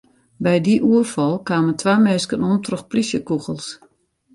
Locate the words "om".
2.49-2.55